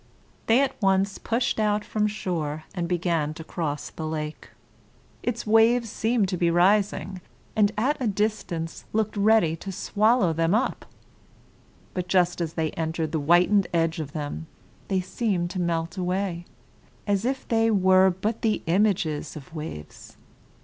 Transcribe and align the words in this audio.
They 0.47 0.61
at 0.61 0.73
once 0.81 1.19
pushed 1.19 1.59
out 1.59 1.85
from 1.85 2.07
shore 2.07 2.63
and 2.73 2.87
began 2.87 3.35
to 3.35 3.43
cross 3.43 3.91
the 3.91 4.07
lake. 4.07 4.49
Its 5.21 5.45
waves 5.45 5.91
seemed 5.91 6.27
to 6.29 6.37
be 6.37 6.49
rising, 6.49 7.21
and 7.55 7.71
at 7.77 7.97
a 8.01 8.07
distance 8.07 8.85
looked 8.93 9.15
ready 9.15 9.55
to 9.57 9.71
swallow 9.71 10.33
them 10.33 10.55
up; 10.55 10.87
but 11.93 12.07
just 12.07 12.41
as 12.41 12.53
they 12.53 12.71
entered 12.71 13.11
the 13.11 13.19
whitened 13.19 13.67
edge 13.75 13.99
of 13.99 14.13
them 14.13 14.47
they 14.87 15.01
seemed 15.01 15.51
to 15.51 15.61
melt 15.61 15.97
away, 15.97 16.45
as 17.05 17.23
if 17.23 17.47
they 17.47 17.69
were 17.69 18.09
but 18.09 18.41
the 18.41 18.63
images 18.65 19.35
of 19.35 19.53
waves. 19.53 20.17